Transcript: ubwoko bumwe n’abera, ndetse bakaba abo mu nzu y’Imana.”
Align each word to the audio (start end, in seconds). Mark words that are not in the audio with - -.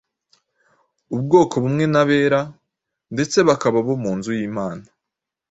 ubwoko 1.15 1.55
bumwe 1.63 1.85
n’abera, 1.93 2.41
ndetse 3.13 3.37
bakaba 3.47 3.77
abo 3.81 3.93
mu 4.03 4.11
nzu 4.17 4.31
y’Imana.” 4.37 4.85